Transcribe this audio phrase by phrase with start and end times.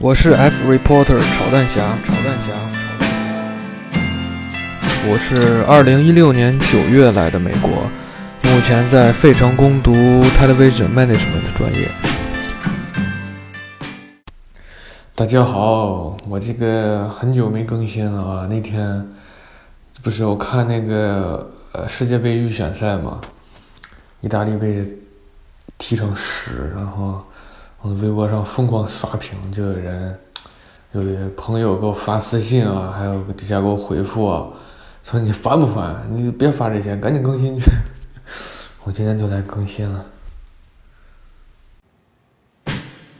[0.00, 2.52] 我是 F reporter 炒蛋侠，炒蛋侠。
[5.06, 11.90] 我是二零一六年九月来的美国，目前在费城攻读 Television Management 专业。
[15.14, 18.46] 大家好，我这个很久没更新了啊。
[18.48, 19.06] 那天
[20.02, 23.20] 不是我看那个呃世界杯预选赛嘛，
[24.22, 24.88] 意大利被
[25.76, 27.22] 踢成屎，然后。
[27.82, 30.16] 我的微博上疯狂刷屏，就有人，
[30.92, 34.46] 有的朋友给我发私信啊，还有底下给我回复啊，
[35.02, 36.06] 说你烦不烦？
[36.08, 37.64] 你别发这些，赶紧更新去。
[38.84, 40.04] 我今天就来更新了。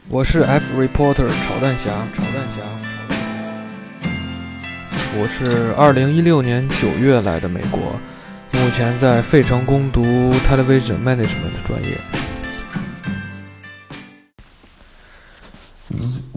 [0.07, 2.63] 我是 F reporter 炒蛋侠，炒蛋侠。
[5.15, 7.79] 我是二零一六年九月来的美国，
[8.53, 10.01] 目前在费城攻读
[10.47, 11.99] Television Management 的专业。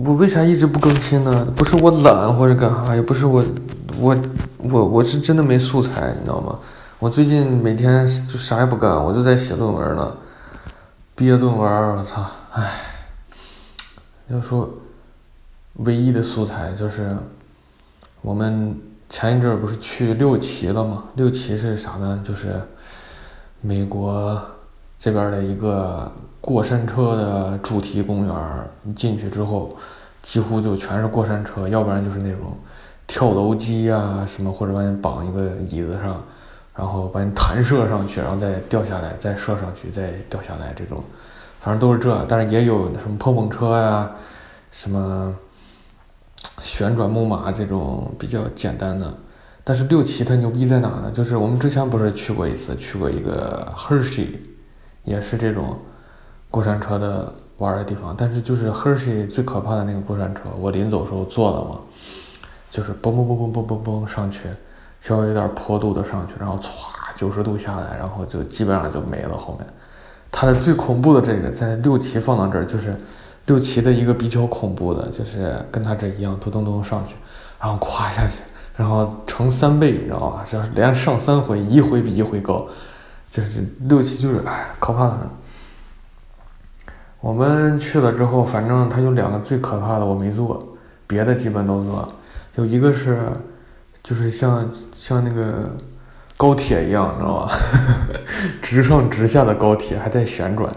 [0.07, 1.45] 我为啥一直不更新呢？
[1.57, 3.45] 不是我懒或者干啥，也不是我，
[3.99, 4.17] 我
[4.59, 6.57] 我我是真的没素材，你知道吗？
[7.01, 10.17] 我最近每天就啥也不干，我就在写论文呢，
[11.17, 12.83] 毕业论文，我操，唉，
[14.29, 14.71] 要说
[15.79, 17.17] 唯一的素材就是
[18.23, 21.03] 我们前一阵不是去六旗了吗？
[21.17, 22.23] 六旗是啥呢？
[22.25, 22.63] 就是
[23.61, 24.41] 美国
[25.01, 28.35] 这边的一个过山车的主题公园，
[28.85, 29.77] 你进去之后。
[30.27, 32.59] 几乎就全是过山车，要不然就是那种
[33.07, 36.21] 跳楼机啊什么，或者把你绑一个椅子上，
[36.75, 41.01] 然后把你弹射上去，然后再掉下来，再射上去，再掉下来这种，
[41.61, 42.25] 反正都是这。
[42.29, 44.11] 但是也有什么碰碰车呀，
[44.73, 45.33] 什么
[46.61, 49.15] 旋转木马这种比较简单的。
[49.63, 51.13] 但是六旗它牛逼在哪呢？
[51.15, 54.31] 就是我们之前不是去过一次，去过一个 Hershey，
[55.05, 55.79] 也是这种
[56.51, 57.33] 过山车的。
[57.59, 61.79] 玩的地方，但是就是 Hershey 最可怕的那个过山车，我临走时候坐了嘛，
[62.71, 64.43] 就是嘣嘣嘣嘣嘣嘣嘣上去，
[65.01, 66.69] 稍微有点坡度的上去，然后歘
[67.17, 69.39] 九十度下来，然后就基本上就没了。
[69.39, 69.67] 后面，
[70.31, 72.95] 它的最恐怖的这个在六旗放到这儿，就是
[73.47, 77.15] 六旗的一个比较恐怖的，就是跟它这一样，咚咚咚上去，
[77.59, 78.43] 然后咵下去，
[78.77, 80.45] 然后乘三倍，你知道吧？
[80.47, 82.67] 这连上三回，一回比一回高，
[83.31, 85.27] 就是六旗就是哎，可怕的很。
[87.27, 90.65] 我们去了之后，反正它有两个最可怕的，我没坐，
[91.09, 92.09] 别的基本都坐。
[92.55, 93.19] 有一个是，
[94.01, 95.69] 就是像像那个
[96.37, 97.53] 高铁一样，你知道吧？
[98.63, 100.73] 直上直下的高铁还在旋转，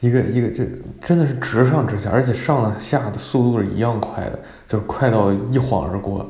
[0.00, 0.64] 一个一个就
[1.02, 6.26] 真的是直上直下，而且上下的速度是一样快的，就是快到一晃而过，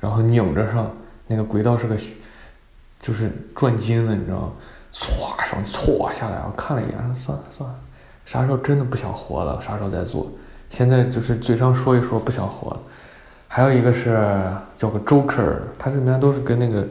[0.00, 0.90] 然后拧着上，
[1.28, 1.96] 那个轨道是个
[2.98, 4.52] 就是转筋的，你知道吗？
[4.92, 7.76] 唰上唰下来，我看了一眼，算了算了。
[8.28, 9.58] 啥时候真的不想活了？
[9.58, 10.30] 啥时候再做？
[10.68, 12.78] 现在就是嘴上说一说不想活。
[13.48, 14.22] 还有一个是
[14.76, 16.86] 叫个 Joker，它里面都是跟那个，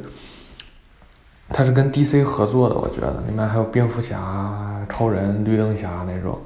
[1.50, 6.42] 它是跟 DC 合作的，我觉得里面还有蝙蝠侠、超人、绿灯侠那种。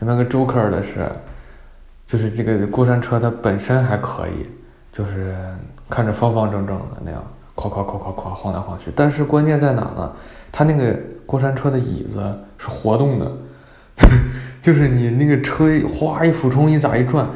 [0.00, 1.08] 里面个 Joker 的是，
[2.04, 4.50] 就是这个过山车它本身还可以，
[4.92, 5.36] 就是
[5.88, 7.24] 看着方方正正的那样，
[7.54, 8.90] 咵咵咵咵咵晃来晃去。
[8.96, 10.12] 但是关键在哪呢？
[10.50, 13.30] 它那个过山车的椅子是活动的。
[14.62, 17.28] 就是你那个车哗一俯冲一咋一转，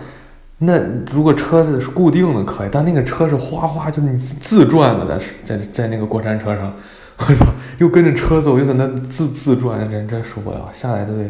[0.59, 0.81] 那
[1.12, 6.72] 如果车子是固定的可以，但那个车是哗哗就是你自转的在在在那个过山车上，
[7.19, 7.47] 我操，
[7.78, 11.25] 又跟着车走又在那自自转，人真受不了，下来都得，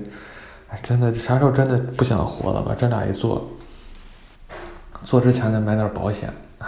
[0.68, 2.74] 哎，真的啥时候真的不想活了吧？
[2.76, 3.50] 这俩一坐，
[5.02, 6.66] 坐之前得买点保险，哎，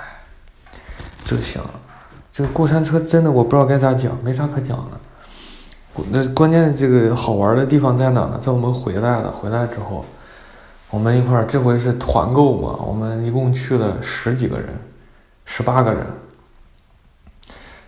[1.24, 1.70] 就行了。
[2.32, 4.98] 这过山车真的我不知道该咋讲，没啥可讲的。
[6.10, 8.38] 那关键这个好玩的地方在哪呢？
[8.38, 10.04] 在我们回来了，回来之后，
[10.90, 14.68] 我们一块儿这回是团购嘛，我们一共去了十几个人，
[15.44, 16.06] 十八个人。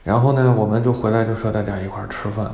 [0.02, 2.50] 然后呢，我们就回来就说大家一块儿吃饭，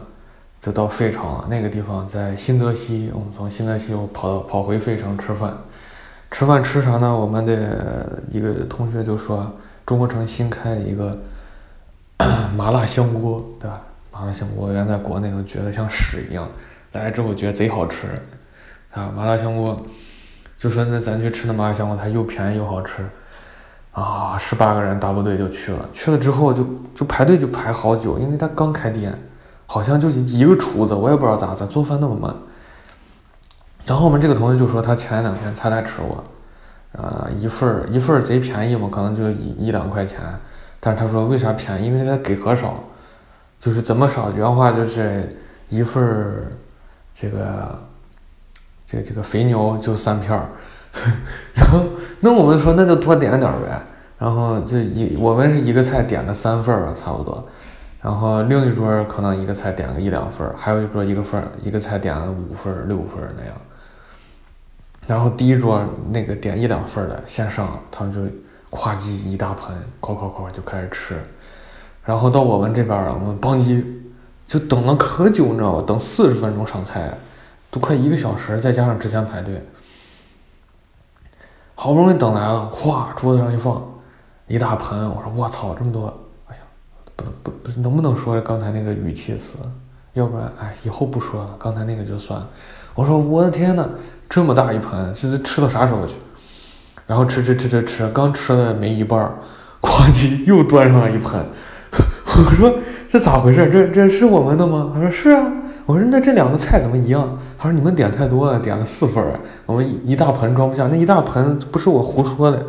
[0.60, 1.46] 就到费城了。
[1.48, 5.56] 那个地方在新泽西，我们从新泽西又跑到跑回费城吃饭。
[6.30, 7.16] 吃饭吃啥呢？
[7.16, 9.52] 我们的一个同学就说，
[9.86, 11.16] 中国城新开了一个
[12.56, 13.80] 麻辣香锅，对吧？
[14.18, 16.48] 麻辣香锅原来在国内我觉得像屎一样，
[16.92, 18.06] 来了之后觉得贼好吃，
[18.90, 19.76] 啊，麻辣香锅，
[20.58, 23.04] 就说那咱去吃那麻辣香锅，它又便宜又好吃，
[23.92, 29.12] 啊，十八个人大部队就去了，去了之后就就排队就排好久，因为他刚开店，
[29.66, 32.34] 好像就一个厨子，我也不知道咋咋做饭那么慢。
[33.84, 36.24] 然后我们这个同学就说他前两天才来吃过，
[36.92, 40.20] 呃，一份儿一份儿贼便宜嘛，可能就一一两块钱，
[40.80, 41.86] 但是他说为啥便宜？
[41.86, 42.82] 因为他给盒少。
[43.58, 44.30] 就是怎么少？
[44.32, 45.28] 原话就是
[45.68, 46.50] 一份儿，
[47.12, 47.78] 这个，
[48.84, 50.48] 这个这个肥牛就三片儿，
[51.54, 51.82] 然后
[52.20, 53.82] 那我们说那就多点点儿呗。
[54.18, 57.46] 然后就一我们是一个菜点个三份儿吧，差不多。
[58.00, 63.54] 然后另一桌可能一个菜点个一两份儿，还有一桌一个份儿一个菜点了五份儿六份儿那样。
[65.06, 68.20] 然后第一桌那个点一两份儿的先上，他们就
[68.70, 71.20] 夸叽一大盆，哐哐哐就开始吃。
[72.06, 73.84] 然后到我们这边儿，我们邦叽
[74.46, 75.84] 就等了可久，你知道吧？
[75.86, 77.18] 等四十分钟上菜，
[77.70, 79.62] 都快一个小时，再加上之前排队，
[81.74, 83.82] 好不容易等来了，咵桌子上一放。
[84.46, 86.06] 一大盆，我说我操，这么多，
[86.46, 86.62] 哎呀，
[87.16, 89.56] 不能不不是能不能说刚才那个语气词，
[90.12, 92.40] 要不然哎以后不说了，刚才那个就算。
[92.94, 93.88] 我说我的天呐，
[94.28, 96.14] 这么大一盆，这这吃到啥时候去？
[97.08, 99.18] 然后吃吃吃吃吃，刚吃了没一半，
[99.82, 101.44] 哐叽又端上了一盆。
[102.44, 102.78] 我说
[103.08, 103.68] 这咋回事？
[103.70, 104.90] 这这是我们的吗？
[104.94, 105.50] 他说是啊。
[105.86, 107.38] 我说那这两个菜怎么一样？
[107.56, 109.24] 他说你们点太多了，点了四份，
[109.64, 110.86] 我们一大盆装不下。
[110.88, 112.66] 那一大盆不是我胡说的。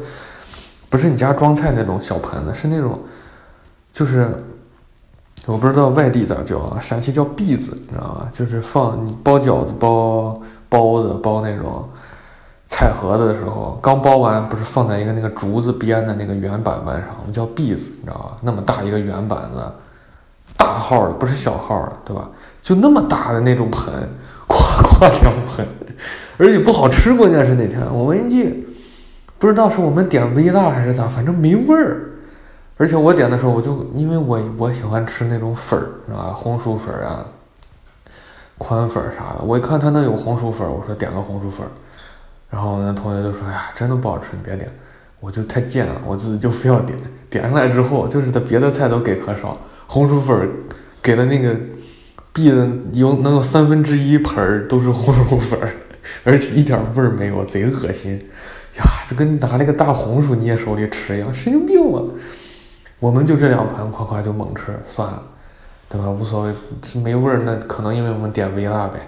[0.90, 2.98] 不是你家装菜那种小盆子，是那种，
[3.92, 4.42] 就是
[5.46, 8.30] 我不知道外地咋叫啊，陕西叫篦子，你知道吧？
[8.32, 10.40] 就是放你包饺子、包
[10.70, 11.90] 包子、包那种
[12.78, 18.38] 菜盒子的时候，刚包完不是放在一个那个竹子编的那个圆板板上，我们叫篦子，你知道吧？
[18.44, 19.64] 那么大一个圆板子，
[20.56, 22.30] 大号的不是小号的，对吧？
[22.62, 23.92] 就那么大的那种盆，
[24.46, 25.68] 夸夸两盆，
[26.38, 28.70] 而且不好吃，关键是那天我问一句。
[29.40, 32.12] 不知道是我们点微辣还是咋，反正没味儿。
[32.78, 36.32] 而且我点的时候，我就因为我我喜欢吃那种粉儿，是吧？
[36.32, 37.26] 红薯粉啊、
[38.60, 39.44] 宽粉啥的。
[39.44, 41.66] 我一看他那有红薯粉，我说点个红薯粉。
[42.50, 44.72] 然后那同学就说：“哎呀，真的不好吃，你别点。”
[45.20, 46.98] 我就太贱了，我自己就非要点。
[47.30, 49.58] 点上来之后，就是他别的菜都给可少，
[49.88, 50.48] 红薯粉儿
[51.02, 51.54] 给的那个
[52.34, 55.74] 篦子有能有三分之一盆儿都是红薯粉儿，
[56.24, 58.14] 而且一点味儿没有，贼恶心。
[58.78, 62.02] 呀，就跟拿那个大红薯捏手里吃一样，神经病啊！
[63.00, 65.24] 我们就这两盘，夸夸就猛吃，算了，
[65.90, 66.08] 对吧？
[66.08, 66.54] 无所谓，
[67.04, 69.08] 没味儿，那可能因为我们点微辣呗，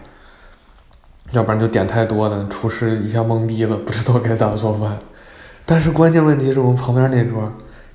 [1.31, 4.97] 要不然就点太多了，厨师一下懵逼了，不知道该咋做饭。
[5.65, 7.51] 但是关键问题是我们旁边那桌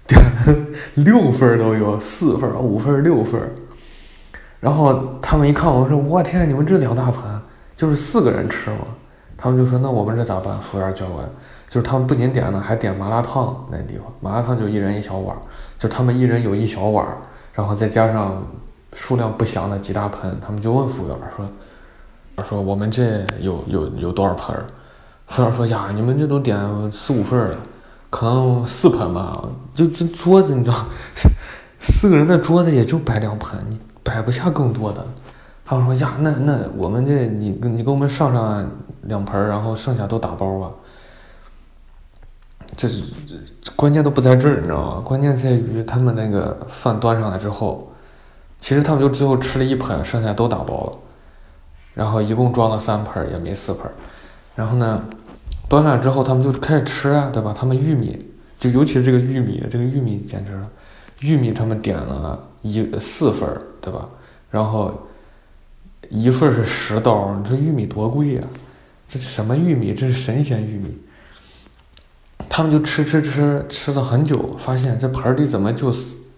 [0.07, 0.55] 点了
[0.95, 3.41] 六份都有，四份、五份、六份，
[4.61, 7.43] 然后他们一看，我说我天，你们这两大盘
[7.75, 8.79] 就是四个人吃吗？
[9.37, 10.59] 他们就说那我们这咋办？
[10.61, 11.29] 服务员叫过来。
[11.69, 15.37] 就是他们不仅点了，还点麻辣烫那地方，麻辣烫就一人一小碗，
[15.77, 17.05] 就他们一人有一小碗，
[17.53, 18.47] 然后再加上
[18.93, 21.45] 数量不详的几大盆，他们就问服务员说
[22.43, 24.67] ：“说我们这有有有多少盆儿？”
[25.29, 26.59] 服务员说：“呀，你们这都点
[26.91, 27.57] 四五份了，
[28.11, 29.43] 可能四盆吧。
[29.73, 30.85] 就这桌子，你知道，
[31.81, 35.07] 四个人的桌子也就摆两盆，你摆不下更多的。”
[35.65, 38.69] 他们说：“呀，那那我们这你你给我们上上
[39.03, 40.71] 两盆，然后剩下都打包吧。”
[42.77, 43.05] 这是
[43.77, 45.03] 关键都不在这儿，你知道吗？
[45.05, 47.89] 关键在于他们那个饭端上来之后，
[48.59, 50.93] 其实他们就最后吃了一盆，剩下都打包了，
[51.95, 53.91] 然后一共装了三盆，也没四盆。
[54.55, 55.05] 然后呢，
[55.69, 57.55] 端上来之后，他们就开始吃啊，对吧？
[57.57, 58.27] 他们玉米，
[58.59, 60.69] 就尤其是这个玉米，这个玉米简直了，
[61.21, 63.49] 玉米他们点了一四份，
[63.81, 64.09] 对吧？
[64.51, 65.09] 然后
[66.11, 68.43] 一份是十刀，你说玉米多贵呀？
[69.09, 69.95] 这是什么玉米？
[69.95, 70.99] 这是神仙玉米。
[72.49, 75.93] 他们就吃吃吃吃了很久，发现这盆里怎么就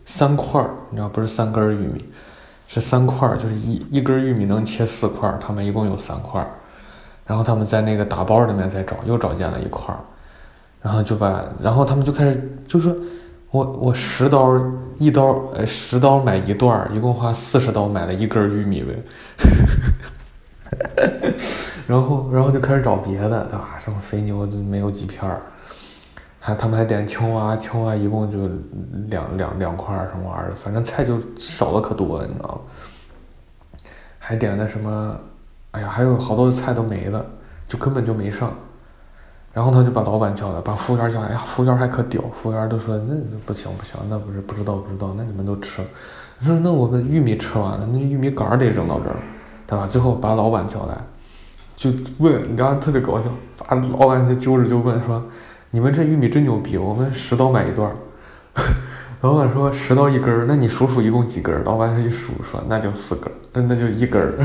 [0.04, 0.70] 三块儿？
[0.90, 2.04] 你知道不是三根玉米，
[2.66, 5.32] 是三块，就是一一根玉米能切四块。
[5.40, 6.44] 他们一共有三块，
[7.26, 9.94] 然后他们在那个打包里面再找，又找见了一块，
[10.82, 12.94] 然后就把，然后他们就开始就说，
[13.50, 14.60] 我我十刀
[14.98, 19.02] 一刀，呃十刀买一段，一共花四十刀买了一根玉米呗。
[21.86, 23.78] 然后然后就开始找别的，啊？
[23.78, 25.40] 什么肥牛就没有几片儿。
[26.46, 28.38] 还他们还点青蛙，青蛙一共就
[29.08, 32.60] 两两两块什么玩意儿，反正菜就少的可多了，你知道吗？
[34.20, 35.18] 还点的什么？
[35.72, 37.26] 哎呀，还有好多菜都没了，
[37.66, 38.52] 就根本就没上。
[39.52, 41.26] 然后他就把老板叫来，把服务员叫来。
[41.26, 45.88] 哎呀，服务员还可屌，服务员都说那不行不行，那不是不知道不知道，那你们都吃了。
[46.42, 49.16] 说那我们玉米吃完了，那玉米杆儿得扔到这儿，
[49.66, 49.84] 对吧？
[49.88, 50.96] 最后把老板叫来，
[51.74, 53.24] 就问，你知道特别搞笑，
[53.58, 55.20] 把老板就揪着就问说。
[55.76, 57.96] 你们这玉米真牛逼，我们十刀买一段儿。
[59.20, 61.62] 老板说十刀一根儿，那你数数一共几根儿？
[61.64, 64.38] 老板是一数说那就四根儿，那就一根儿。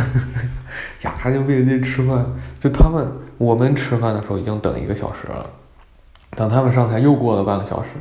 [1.04, 2.26] 呀，他就为了这吃饭，
[2.60, 5.48] 就他们我们吃饭的时候已经等一个小时了，
[6.32, 7.92] 等他们上菜又过了半个小时，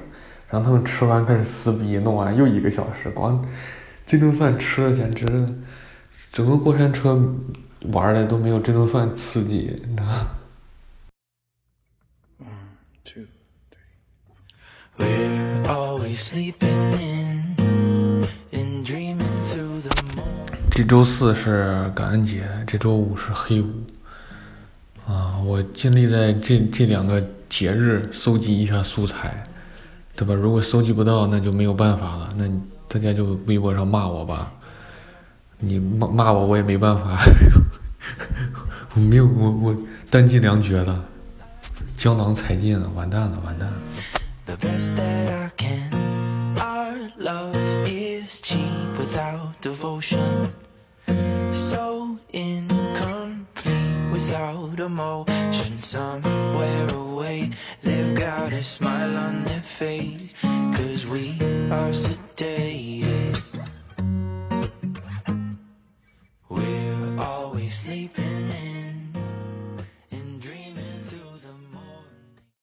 [0.49, 3.41] 然后他们吃完开始撕逼，弄完又一个小时，光
[4.05, 5.25] 这顿饭吃的简直，
[6.33, 7.17] 整个过山车
[7.93, 10.40] 玩的都没有这顿饭刺激，你知道。
[14.99, 17.57] We're always sleeping in
[18.53, 20.71] and dreaming through the morning.
[20.71, 23.69] 这周四是感恩节，这周五是黑五。
[25.07, 29.45] 啊，我尽力在这这两个节日搜集一下素材，
[30.15, 30.35] 对吧？
[30.35, 32.29] 如果搜集不到，那就没有办法了。
[32.37, 32.47] 那
[32.87, 34.53] 大家就微博上骂我吧，
[35.59, 37.19] 你骂骂我，我也没办法。
[38.95, 39.77] 我没有，我我
[40.11, 41.05] 弹尽粮绝了，
[42.00, 43.78] 江郎才尽了，完蛋了，完蛋了。
[44.46, 46.58] The best that I can.
[46.58, 47.56] Our love
[47.88, 48.60] is cheap
[48.98, 50.54] without devotion.
[51.52, 55.78] So incomplete without emotion.
[55.80, 57.52] Somewhere away,
[57.84, 60.30] they've got a smile on their face.
[60.42, 61.40] Cause we
[61.72, 63.42] are sedated.